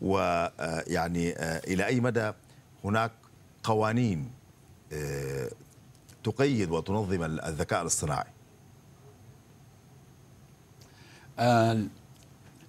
ويعني 0.00 1.34
إلى 1.40 1.86
أي 1.86 2.00
مدى 2.00 2.32
هناك 2.84 3.12
قوانين 3.62 4.30
تقيد 6.24 6.70
وتنظم 6.70 7.22
الذكاء 7.24 7.82
الاصطناعي 7.82 8.30
آه، 11.38 11.82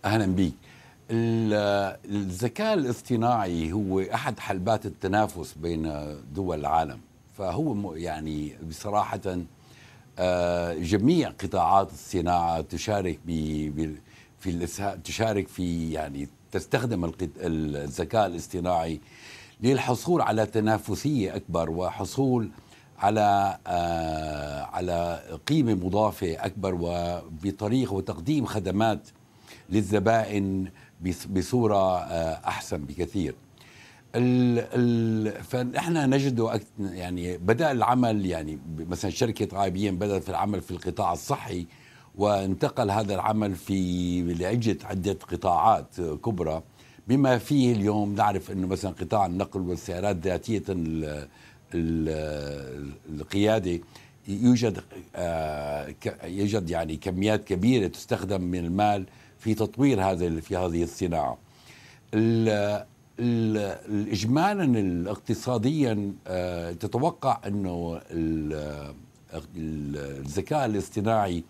أهلا 0.05 0.25
بك 0.25 0.53
الذكاء 1.11 2.73
الاصطناعي 2.73 3.71
هو 3.71 3.99
أحد 3.99 4.39
حلبات 4.39 4.85
التنافس 4.85 5.53
بين 5.53 5.93
دول 6.33 6.59
العالم. 6.59 6.99
فهو 7.37 7.95
يعني 7.95 8.53
بصراحة 8.69 9.21
آه، 10.19 10.73
جميع 10.73 11.29
قطاعات 11.29 11.91
الصناعة 11.91 12.61
تشارك 12.61 13.19
في 14.39 14.67
تشارك 15.03 15.47
في 15.47 15.91
يعني 15.91 16.27
تستخدم 16.51 17.11
الذكاء 17.41 18.25
الاصطناعي 18.27 18.99
للحصول 19.61 20.21
على 20.21 20.45
تنافسية 20.45 21.35
أكبر 21.35 21.69
وحصول 21.69 22.51
على 22.99 23.57
آه، 23.67 24.61
على 24.63 25.19
قيمة 25.47 25.73
مضافة 25.73 26.45
أكبر 26.45 26.77
وبطريقة 26.81 27.93
وتقديم 27.93 28.45
خدمات 28.45 29.07
للزبائن 29.69 30.71
بصورة 31.29 31.97
آه، 31.99 32.39
أحسن 32.47 32.77
بكثير. 32.77 33.35
ال 34.15 34.59
ال 34.73 35.43
فنحن 35.43 36.09
نجد 36.09 36.61
يعني 36.79 37.37
بدأ 37.37 37.71
العمل 37.71 38.25
يعني 38.25 38.59
مثلا 38.79 39.11
شركة 39.11 39.63
اي 39.63 39.69
بي 39.69 39.89
ام 39.89 39.97
بدأت 39.97 40.23
في 40.23 40.29
العمل 40.29 40.61
في 40.61 40.71
القطاع 40.71 41.13
الصحي 41.13 41.65
وانتقل 42.15 42.91
هذا 42.91 43.15
العمل 43.15 43.55
في 43.55 44.21
لعده 44.33 44.77
عدة 44.83 45.17
قطاعات 45.31 46.01
كبرى 46.01 46.63
بما 47.07 47.37
فيه 47.37 47.73
اليوم 47.73 48.15
نعرف 48.15 48.51
إنه 48.51 48.67
مثلا 48.67 48.91
قطاع 48.91 49.25
النقل 49.25 49.61
والسيارات 49.61 50.15
ذاتية 50.15 50.63
ال- 50.69 51.27
ال- 51.73 52.91
القيادة 53.09 53.79
يوجد 54.27 54.79
آه، 55.15 55.93
يوجد 56.23 56.69
يعني 56.69 56.95
كميات 56.97 57.43
كبيرة 57.43 57.87
تستخدم 57.87 58.41
من 58.41 58.65
المال 58.65 59.05
في 59.39 59.53
تطوير 59.53 60.01
هذا 60.03 60.39
في 60.39 60.55
هذه 60.57 60.83
الصناعة. 60.83 61.37
ال- 62.13 62.85
ال- 63.19 64.09
اجمالا 64.11 65.11
اقتصاديا 65.11 66.13
آه، 66.27 66.71
تتوقع 66.71 67.39
إنه 67.47 68.01
ال- 68.11 68.93
ال- 69.33 69.97
الذكاء 70.25 70.65
الاصطناعي 70.65 71.43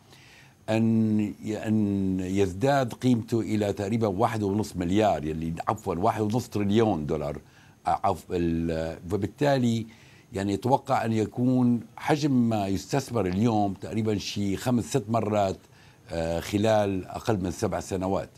أن 0.70 1.20
أن 1.48 2.20
يزداد 2.20 2.94
قيمته 2.94 3.40
إلى 3.40 3.74
تقريبا 3.74 4.08
واحد 4.08 4.44
ونص 4.44 4.76
مليار 4.76 5.26
يلي 5.26 5.54
عفوا 5.68 5.96
واحد 5.96 6.22
ونص 6.22 6.50
تريليون 6.50 7.06
دولار 7.06 7.38
ال- 8.32 8.98
وبالتالي 9.14 9.86
يعني 10.34 10.54
يتوقع 10.54 11.06
أن 11.06 11.12
يكون 11.14 11.80
حجم 11.98 12.32
ما 12.50 12.68
يستثمر 12.68 13.26
اليوم 13.26 13.74
تقريبا 13.74 14.18
شيء 14.18 14.56
خمس 14.56 14.84
ست 14.90 15.04
مرات 15.10 15.58
آه، 15.58 15.70
خلال 16.40 17.06
أقل 17.08 17.38
من 17.44 17.52
سبع 17.52 17.80
سنوات. 17.80 18.30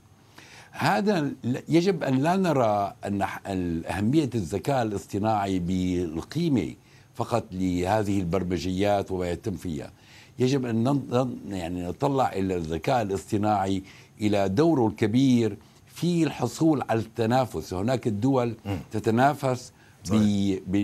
هذا 0.71 1.31
يجب 1.69 2.03
أن 2.03 2.17
لا 2.21 2.35
نرى 2.35 2.93
ال- 3.47 3.85
أهمية 3.85 4.29
الذكاء 4.35 4.81
الاصطناعي 4.83 5.59
بالقيمة 5.59 6.73
فقط 7.15 7.43
لهذه 7.51 8.19
البرمجيات 8.19 9.11
وما 9.11 9.29
يتم 9.29 9.51
فيها. 9.55 9.91
يجب 10.39 10.65
نن- 10.65 11.37
يعني 11.49 11.83
نطلع 11.83 12.33
إلى 12.33 12.55
الذكاء 12.55 13.01
الاصطناعي 13.01 13.83
إلى 14.21 14.49
دوره 14.49 14.87
الكبير 14.87 15.57
في 15.87 16.23
الحصول 16.23 16.81
على 16.89 16.99
التنافس، 16.99 17.73
هناك 17.73 18.07
الدول 18.07 18.55
تتنافس 18.91 19.71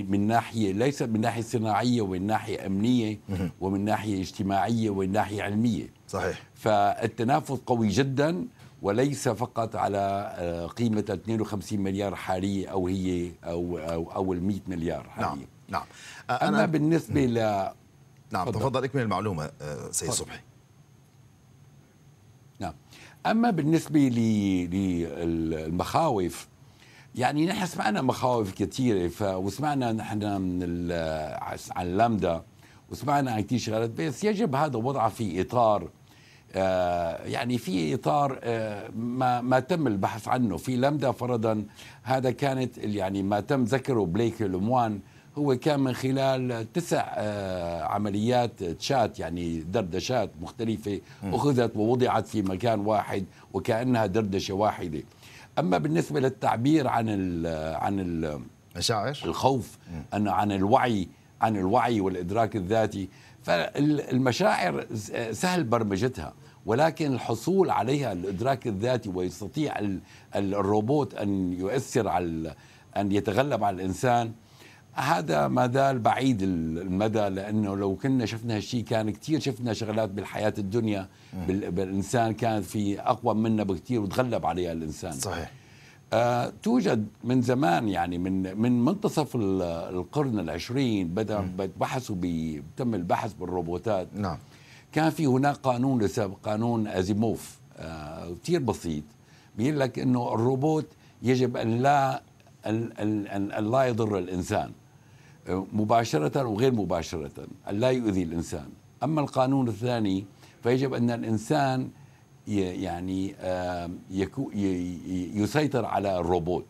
من 0.09 0.27
ناحية 0.27 0.71
ليس 0.73 1.01
من 1.01 1.21
ناحية 1.21 1.41
صناعية 1.41 2.01
ومن 2.01 2.27
ناحية 2.27 2.65
أمنية 2.65 3.19
ومن 3.61 3.85
ناحية 3.85 4.21
اجتماعية 4.21 4.89
ومن 4.89 5.11
ناحية 5.11 5.43
علمية. 5.43 5.96
صحيح. 6.07 6.43
فالتنافس 6.55 7.51
قوي 7.65 7.87
جدا 7.87 8.45
وليس 8.81 9.29
فقط 9.29 9.75
على 9.75 10.31
آه، 10.37 10.67
قيمة 10.67 11.05
52 11.09 11.79
مليار 11.79 12.15
حالية 12.15 12.67
أو 12.67 12.87
هي 12.87 13.31
أو 13.43 13.77
أو 13.77 14.11
أو 14.15 14.33
ال 14.33 14.43
100 14.43 14.59
مليار 14.67 15.09
حالية 15.09 15.27
نعم. 15.27 15.39
نعم 15.69 15.85
آه، 16.29 16.47
أما 16.49 16.65
بالنسبة 16.65 17.25
ل 17.25 17.33
نعم 18.31 18.45
تفضل. 18.45 18.59
تفضل 18.59 18.83
اكمل 18.83 19.01
المعلومة 19.01 19.51
آه، 19.61 19.91
سيد. 19.91 20.09
صبحي. 20.11 20.39
نعم. 22.59 22.73
أما 23.25 23.49
بالنسبة 23.49 23.99
للمخاوف 25.19 26.47
يعني 27.15 27.45
نحن 27.45 27.65
سمعنا 27.65 28.01
مخاوف 28.01 28.51
كثيرة 28.53 29.07
ف... 29.07 29.21
وسمعنا 29.23 29.91
نحن 29.91 30.41
من 30.41 30.59
ال- 30.63 31.37
عن 31.75 31.87
لامدا 31.97 32.43
وسمعنا 32.91 33.31
عن 33.31 33.41
كثير 33.41 33.59
شغلات 33.59 33.89
بس 33.89 34.23
يجب 34.23 34.55
هذا 34.55 34.77
وضعها 34.77 35.09
في 35.09 35.41
إطار 35.41 35.81
آه، 35.83 35.87
يعني 37.25 37.57
في 37.57 37.93
إطار 37.93 38.39
آه، 38.43 38.89
ما 38.95 39.41
ما 39.41 39.59
تم 39.59 39.87
البحث 39.87 40.27
عنه. 40.27 40.57
في 40.57 40.75
لامدا 40.75 41.11
فرضا 41.11 41.65
هذا 42.03 42.31
كانت 42.31 42.77
يعني 42.77 43.23
ما 43.23 43.39
تم 43.39 43.63
ذكره 43.63 44.05
بليك 44.05 44.41
لوموان 44.41 44.99
هو 45.37 45.55
كان 45.57 45.79
من 45.79 45.93
خلال 45.93 46.73
تسع 46.73 47.05
آه، 47.15 47.83
عمليات 47.83 48.63
تشات 48.63 49.19
يعني 49.19 49.59
دردشات 49.59 50.29
مختلفة 50.41 51.01
أخذت 51.23 51.77
ووضعت 51.77 52.27
في 52.27 52.41
مكان 52.41 52.79
واحد 52.79 53.25
وكأنها 53.53 54.05
دردشة 54.05 54.53
واحدة. 54.53 55.03
أما 55.59 55.77
بالنسبة 55.77 56.19
للتعبير 56.19 56.87
عن 56.87 57.05
ال 57.09 57.47
عن 57.75 57.99
ال 57.99 58.39
مشاعر؟ 58.75 59.17
الخوف 59.25 59.77
أن 60.13 60.27
عن 60.27 60.51
الوعي 60.51 61.07
عن 61.41 61.57
الوعي 61.57 62.01
والإدراك 62.01 62.55
الذاتي 62.55 63.09
فالمشاعر 63.47 64.85
سهل 65.31 65.63
برمجتها 65.63 66.33
ولكن 66.65 67.13
الحصول 67.13 67.69
عليها 67.69 68.11
الإدراك 68.11 68.67
الذاتي 68.67 69.09
ويستطيع 69.09 69.79
ال- 69.79 69.99
ال- 70.35 70.55
الروبوت 70.55 71.13
أن 71.15 71.53
يؤثر 71.53 72.07
على 72.07 72.55
أن 72.97 73.11
يتغلب 73.11 73.63
على 73.63 73.75
الإنسان 73.75 74.31
هذا 74.93 75.47
ما 75.47 75.67
زال 75.67 75.99
بعيد 75.99 76.41
المدى 76.41 77.19
لأنه 77.29 77.75
لو 77.77 77.95
كنا 77.95 78.25
شفنا 78.25 78.55
هالشيء 78.55 78.83
كان 78.83 79.09
كثير 79.09 79.39
شفنا 79.39 79.73
شغلات 79.73 80.09
بالحياة 80.09 80.53
الدنيا 80.57 81.07
بال- 81.47 81.71
بالإنسان 81.71 82.33
كانت 82.33 82.65
في 82.65 82.99
أقوى 83.01 83.35
منا 83.35 83.63
بكثير 83.63 84.01
وتغلب 84.01 84.45
عليها 84.45 84.71
الإنسان. 84.71 85.11
صحيح. 85.11 85.51
آه، 86.13 86.53
توجد 86.63 87.07
من 87.23 87.41
زمان 87.41 87.87
يعني 87.89 88.17
من 88.17 88.57
من 88.61 88.85
منتصف 88.85 89.35
ال- 89.35 89.61
القرن 89.95 90.39
العشرين 90.39 91.07
بدأ 91.07 91.41
بحثوا 91.79 92.15
تم 92.77 92.95
البحث 92.95 93.33
بالروبوتات. 93.33 94.07
نعم. 94.15 94.37
كان 94.91 95.09
في 95.09 95.25
هناك 95.25 95.55
قانون 95.55 96.07
قانون 96.43 96.87
أزيموف 96.87 97.57
آه 97.77 98.33
كثير 98.43 98.59
بسيط. 98.59 99.03
بيقول 99.57 99.79
لك 99.79 99.99
إنه 99.99 100.33
الروبوت 100.33 100.85
يجب 101.23 101.57
أن 101.57 101.77
لا 101.81 102.21
ان, 102.65 102.91
لا 103.71 103.83
يضر 103.83 104.17
الإنسان 104.17 104.71
آه، 105.49 105.65
مباشرة 105.73 106.43
وغير 106.45 106.71
مباشرة 106.73 107.47
أن 107.69 107.79
لا 107.79 107.89
يؤذي 107.89 108.23
الإنسان. 108.23 108.69
أما 109.03 109.21
القانون 109.21 109.67
الثاني 109.67 110.25
فيجب 110.63 110.93
أن 110.93 111.09
الإنسان 111.11 111.89
يعني 112.47 113.35
يكو 114.11 114.51
يسيطر 115.35 115.85
على 115.85 116.19
الروبوت. 116.19 116.65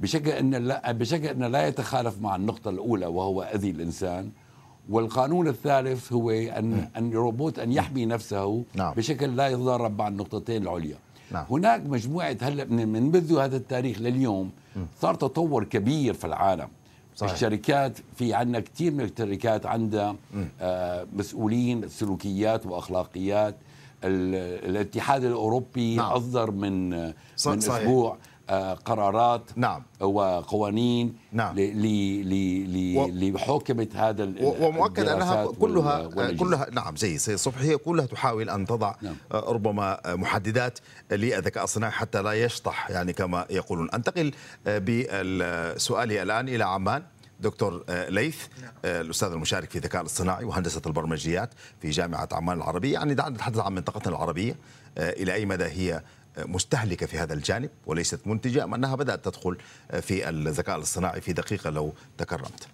بشكل 0.00 0.30
أن 0.30 0.54
لا 0.54 0.92
بشكل 0.92 1.26
انه 1.26 1.48
لا 1.48 1.66
يتخالف 1.68 2.20
مع 2.20 2.36
النقطة 2.36 2.70
الأولى 2.70 3.06
وهو 3.06 3.42
أذي 3.42 3.70
الإنسان 3.70 4.30
والقانون 4.90 5.48
الثالث 5.48 6.12
هو 6.12 6.30
أن 6.30 6.88
أن 6.96 7.08
الروبوت 7.08 7.58
أن 7.58 7.72
يحمي 7.72 8.06
نفسه 8.06 8.64
نعم. 8.74 8.94
بشكل 8.94 9.36
لا 9.36 9.48
يتضارب 9.48 9.98
مع 9.98 10.08
النقطتين 10.08 10.62
العليا. 10.62 10.96
نعم. 11.32 11.44
هناك 11.50 11.86
مجموعة 11.86 12.36
هلا 12.40 12.64
من 12.64 12.88
من 12.88 13.02
منذ 13.02 13.38
هذا 13.38 13.56
التاريخ 13.56 14.00
لليوم 14.00 14.50
صار 15.00 15.14
تطور 15.14 15.64
كبير 15.64 16.14
في 16.14 16.26
العالم. 16.26 16.68
صحيح. 17.16 17.32
الشركات 17.32 17.98
في 18.16 18.34
عندنا 18.34 18.60
كثير 18.60 18.92
من 18.92 19.04
الشركات 19.04 19.66
عندها 19.66 20.16
آه 20.60 21.06
مسؤولين 21.16 21.88
سلوكيات 21.88 22.66
وأخلاقيات. 22.66 23.54
الاتحاد 24.04 25.24
الأوروبي 25.24 25.96
نعم. 25.96 26.12
أصدر 26.12 26.50
من 26.50 26.90
من 26.90 27.14
صحيح. 27.36 27.80
أسبوع 27.80 28.18
آه 28.50 28.74
قرارات 28.74 29.42
نعم. 29.56 29.82
وقوانين 30.00 31.16
نعم. 31.32 31.54
لحوكمة 33.34 33.88
هذا 33.94 34.32
ومؤكد 34.40 35.08
أنها 35.08 35.46
كلها 35.46 36.06
والأجهزة. 36.06 36.36
كلها 36.36 36.66
نعم 36.72 36.96
زي 36.96 37.18
سيد 37.18 37.36
صبحي 37.36 37.68
هي 37.68 37.76
كلها 37.76 38.06
تحاول 38.06 38.50
أن 38.50 38.66
تضع 38.66 38.94
نعم. 39.02 39.16
آه، 39.32 39.52
ربما 39.52 40.12
آه، 40.12 40.14
محددات 40.14 40.78
للذكاء 41.12 41.64
الصناعي 41.64 41.92
حتى 41.92 42.22
لا 42.22 42.32
يشطح 42.32 42.90
يعني 42.90 43.12
كما 43.12 43.46
يقولون 43.50 43.90
أنتقل 43.90 44.32
آه، 44.66 44.78
بسؤالي 44.78 46.22
الآن 46.22 46.48
إلى 46.48 46.64
عمان 46.64 47.02
دكتور 47.42 47.84
آه، 47.88 48.08
ليث 48.08 48.36
آه، 48.84 49.00
الأستاذ 49.00 49.28
المشارك 49.28 49.70
في 49.70 49.76
الذكاء 49.78 50.00
الاصطناعي 50.00 50.44
وهندسة 50.44 50.82
البرمجيات 50.86 51.50
في 51.82 51.90
جامعة 51.90 52.28
عمان 52.32 52.56
العربية. 52.56 52.92
يعني 52.92 53.14
دعنا 53.14 53.34
نتحدث 53.34 53.58
عن 53.58 53.74
منطقتنا 53.74 54.16
العربية 54.16 54.56
آه، 54.98 55.10
إلى 55.10 55.34
أي 55.34 55.46
مدى 55.46 55.64
هي 55.64 56.02
مستهلكة 56.38 57.06
في 57.06 57.18
هذا 57.18 57.34
الجانب 57.34 57.70
وليست 57.86 58.26
منتجة 58.26 58.64
أم 58.64 58.74
أنها 58.74 58.94
بدأت 58.94 59.24
تدخل 59.24 59.56
في 60.00 60.28
الذكاء 60.28 60.76
الاصطناعي 60.76 61.20
في 61.20 61.32
دقيقة 61.32 61.70
لو 61.70 61.94
تكرمت. 62.18 62.66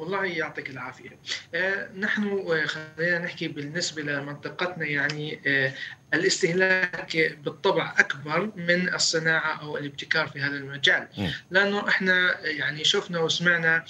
والله 0.00 0.24
يعطيك 0.24 0.70
العافية. 0.70 1.18
آه، 1.54 1.88
نحن 1.98 2.28
آه، 2.28 2.66
خلينا 2.66 3.18
نحكي 3.18 3.48
بالنسبة 3.48 4.02
لمنطقتنا 4.02 4.86
يعني 4.86 5.40
آه، 5.46 5.72
الاستهلاك 6.14 7.36
بالطبع 7.44 7.94
أكبر 7.98 8.50
من 8.56 8.94
الصناعة 8.94 9.62
أو 9.62 9.76
الابتكار 9.76 10.28
في 10.28 10.40
هذا 10.40 10.56
المجال. 10.56 11.08
لأنه 11.50 11.88
إحنا 11.88 12.46
يعني 12.46 12.84
شفنا 12.84 13.20
وسمعنا 13.20 13.84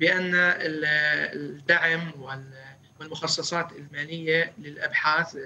بأن 0.00 0.32
الدعم 0.34 2.12
والمخصصات 3.00 3.72
المالية 3.72 4.52
للأبحاث 4.58 5.36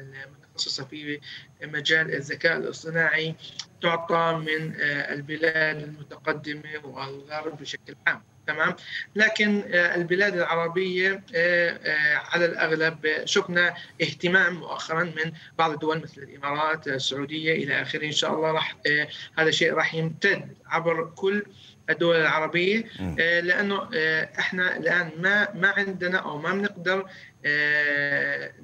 المتخصصة 0.63 0.85
في 0.85 1.21
مجال 1.63 2.15
الذكاء 2.15 2.57
الاصطناعي 2.57 3.35
تعطى 3.83 4.43
من 4.47 4.75
البلاد 4.81 5.83
المتقدمة 5.83 6.81
والغرب 6.85 7.61
بشكل 7.61 7.95
عام. 8.07 8.23
تمام؟ 8.47 8.77
لكن 9.17 9.63
آه، 9.73 9.95
البلاد 9.95 10.37
العربية 10.37 11.23
آه، 11.35 11.71
آه، 11.71 12.17
على 12.17 12.45
الأغلب 12.45 12.97
شفنا 13.25 13.75
اهتمام 14.03 14.55
مؤخرا 14.55 15.03
من 15.05 15.33
بعض 15.59 15.71
الدول 15.71 16.03
مثل 16.03 16.23
الإمارات 16.23 16.89
السعودية 16.89 17.53
إلى 17.65 17.83
آخره. 17.83 18.07
إن 18.07 18.13
شاء 18.13 18.35
الله 18.35 18.53
راح 18.53 18.77
هذا 19.39 19.49
الشيء 19.49 19.73
راح 19.75 19.95
يمتد 19.95 20.49
عبر 20.67 21.13
كل 21.15 21.43
الدول 21.91 22.17
العربية. 22.17 22.85
لأنه 23.19 23.89
إحنا 24.39 24.77
الآن 24.77 25.11
ما 25.19 25.49
ما 25.55 25.69
عندنا 25.69 26.19
أو 26.19 26.39
ما 26.39 26.53
بنقدر 26.53 27.09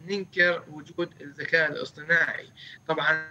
ننكر 0.08 0.64
وجود 0.70 1.10
الذكاء 1.20 1.72
الاصطناعي. 1.72 2.48
طبعا 2.88 3.28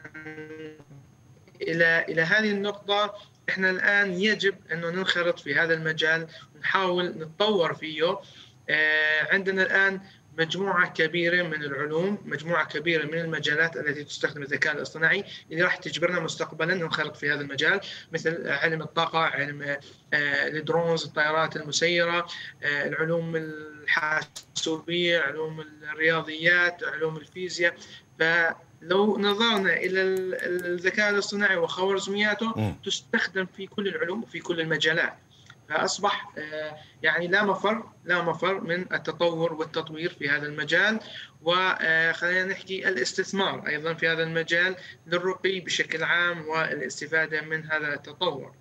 إلى 1.61 2.05
إلى 2.09 2.21
هذه 2.21 2.51
النقطة 2.51 3.15
إحنا 3.49 3.69
الآن 3.69 4.13
يجب 4.13 4.55
انه 4.71 4.89
ننخرط 4.89 5.39
في 5.39 5.55
هذا 5.55 5.73
المجال 5.73 6.27
ونحاول 6.55 7.05
نتطور 7.05 7.73
فيه. 7.73 8.19
آه، 8.69 9.33
عندنا 9.33 9.63
الآن 9.63 10.01
مجموعة 10.37 10.93
كبيرة 10.93 11.43
من 11.43 11.63
العلوم 11.63 12.17
مجموعة 12.25 12.65
كبيرة 12.65 13.05
من 13.05 13.19
المجالات 13.19 13.77
التي 13.77 14.03
تستخدم 14.03 14.41
الذكاء 14.41 14.75
الاصطناعي 14.75 15.23
اللي 15.51 15.63
راح 15.63 15.75
تجبرنا 15.75 16.19
مستقبلا 16.19 16.73
ننخرط 16.73 17.17
في 17.17 17.31
هذا 17.31 17.41
المجال 17.41 17.79
مثل 18.11 18.47
علم 18.47 18.81
الطاقة 18.81 19.19
علم 19.19 19.61
آه، 19.61 19.77
الدرونز 20.47 21.03
الطائرات 21.05 21.55
المسيرة 21.55 22.27
آه، 22.63 22.87
العلوم 22.87 23.35
الحاسوبية 23.35 25.19
علوم 25.19 25.65
الرياضيات 25.83 26.83
علوم 26.83 27.17
الفيزياء. 27.17 27.75
لو 28.81 29.17
نظرنا 29.17 29.73
إلى 29.73 30.01
الذكاء 30.65 31.09
الاصطناعي 31.09 31.57
وخوارزمياته 31.57 32.75
تستخدم 32.85 33.45
في 33.45 33.67
كل 33.67 33.87
العلوم 33.87 34.23
وفي 34.23 34.39
كل 34.39 34.61
المجالات. 34.61 35.13
فأصبح 35.69 36.33
آه، 36.37 36.77
يعني 37.03 37.27
لا 37.27 37.43
مفر 37.43 37.83
لا 38.05 38.21
مفر 38.21 38.61
من 38.61 38.93
التطور 38.93 39.53
والتطوير 39.53 40.13
في 40.19 40.29
هذا 40.29 40.47
المجال 40.47 40.99
وخلينا 41.41 42.45
نحكي 42.45 42.89
الاستثمار 42.89 43.67
أيضا 43.67 43.93
في 43.93 44.07
هذا 44.07 44.23
المجال 44.23 44.75
للرقي 45.07 45.59
بشكل 45.59 46.03
عام 46.03 46.47
والاستفادة 46.47 47.41
من 47.41 47.71
هذا 47.71 47.93
التطور. 47.93 48.55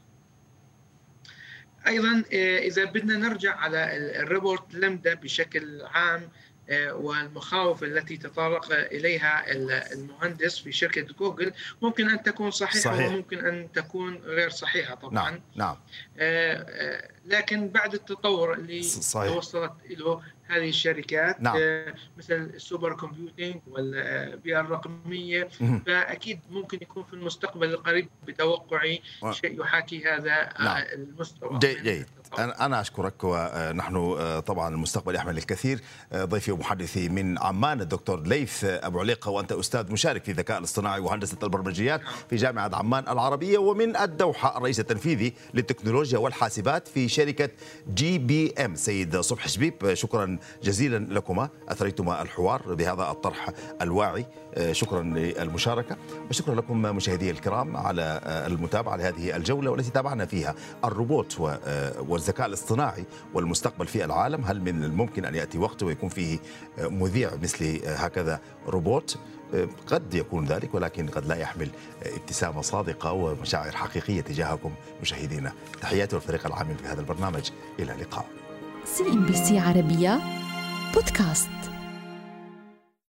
أيضا 1.87 2.25
آه، 2.33 2.59
إذا 2.59 2.85
بدنا 2.85 3.17
نرجع 3.29 3.57
على 3.57 3.97
الروبوت 3.97 4.75
لامدا 4.75 5.15
بشكل 5.15 5.83
عام 5.83 6.23
آه، 6.23 6.29
والمخاوف 6.71 7.83
التي 7.83 8.17
تطرق 8.17 8.73
إليها 8.73 9.53
المهندس 9.93 10.59
في 10.59 10.73
شركة 10.73 11.03
جوجل 11.03 11.53
ممكن 11.83 12.11
أن 12.11 12.23
تكون 12.23 12.51
صحيحة 12.51 12.81
صحيح. 12.81 13.13
وممكن 13.13 13.47
أن 13.47 13.73
تكون 13.73 14.17
غير 14.17 14.51
صحيحة 14.51 14.95
طبعا 14.95 15.15
نعم 15.15 15.41
نعم 15.55 15.77
آه، 16.19 16.55
آه، 16.55 17.11
لكن 17.27 17.69
بعد 17.69 17.95
التطور 17.95 18.55
اللي 18.55 18.83
صحيح. 18.83 19.37
وصلت 19.37 19.73
له 19.91 20.23
هذه 20.49 20.69
الشركات 20.69 21.41
نعم. 21.41 21.57
مثل 22.19 22.35
ال 22.35 22.45
super 22.45 22.97
computing 22.97 23.61
والبيئة 23.67 24.61
الرقمية 24.61 25.49
فأكيد 25.87 26.41
ممكن 26.51 26.79
يكون 26.83 27.05
في 27.05 27.15
المستقبل 27.15 27.71
القريب 27.71 28.09
بتوقعي. 28.27 29.03
شيء 29.31 29.61
يحاكي 29.61 30.05
هذا 30.05 30.49
نعم. 30.61 30.83
المستوى 30.93 31.59
جيد 31.59 32.07
أنا 32.39 32.81
أشكرك 32.81 33.15
ونحن 33.25 34.17
طبعا 34.41 34.69
المستقبل 34.69 35.15
يحمل 35.15 35.39
الكثير. 35.39 35.81
ضيفي 36.15 36.53
ومحدثي 36.53 37.09
من 37.09 37.39
عمان 37.39 37.81
الدكتور 37.81 38.21
ليث 38.21 38.65
أبو 38.65 39.01
عليقة 39.01 39.31
وأنت 39.31 39.53
أستاذ 39.53 39.93
مشارك 39.93 40.25
في 40.25 40.31
الذكاء 40.31 40.59
الاصطناعي 40.59 41.01
وهندسة 41.01 41.37
البرمجيات 41.43 42.01
في 42.31 42.37
جامعة 42.37 42.71
عمان 42.75 43.09
العربية 43.09 43.59
ومن 43.59 43.97
الدوحة 43.97 44.59
الرئيس 44.59 44.81
التنفيذي 44.81 45.35
للتكنولوجيا 45.55 46.19
والحاسبات 46.19 46.89
في 46.89 47.09
شركة 47.09 47.49
جي 47.95 48.19
بي 48.19 48.55
إم. 48.65 48.75
سيد 48.75 49.17
صبح 49.17 49.49
شبيب 49.49 49.95
شكرا 49.95 50.39
جزيلا 50.63 51.15
لكما. 51.15 51.49
أثريتما 51.69 52.23
الحوار 52.23 52.75
بهذا 52.75 53.11
الطرح 53.11 53.51
الواعي. 53.83 54.27
شكرا 54.73 55.03
للمشاركة 55.03 55.97
وشكرا 56.31 56.55
لكم 56.55 56.83
مشاهدي 56.83 57.31
الكرام 57.31 57.77
على 57.77 58.21
المتابعة 58.47 58.97
لهذه 58.97 59.37
الجولة 59.37 59.71
والتي 59.71 59.91
تابعنا 59.91 60.27
فيها. 60.27 60.55
الروبوت 60.85 61.41
والذكاء 62.17 62.47
الاصطناعي 62.47 63.05
والمستقبل 63.35 63.87
في 63.87 64.05
العالم 64.05 64.45
هل 64.45 64.61
من 64.61 64.85
الممكن 64.85 65.25
أن 65.25 65.35
يأتي 65.35 65.59
وقت 65.59 65.83
ويكون 65.83 66.09
فيه 66.09 66.39
مذيع 66.79 67.31
مثل 67.43 67.81
هكذا 67.87 68.41
روبوت؟ 68.67 69.19
قد 69.87 70.15
يكون 70.15 70.45
ذلك 70.45 70.75
ولكن 70.75 71.09
قد 71.09 71.27
لا 71.27 71.35
يحمل 71.35 71.71
ابتسامة 72.03 72.61
صادقة 72.63 73.13
ومشاعر 73.13 73.73
حقيقية 73.73 74.21
تجاهكم 74.21 74.73
مشاهدينا. 75.03 75.53
تحياتي 75.81 76.17
والفريق 76.17 76.47
العامل 76.47 76.79
في 76.79 76.87
هذا 76.87 77.01
البرنامج. 77.01 77.51
إلى 77.79 77.93
اللقاء. 77.93 78.27
سي 78.85 79.03
ان 79.03 79.27
بي 79.27 79.33
سي 79.33 79.59
عربية 79.59 80.21
بودكاست. 80.95 81.76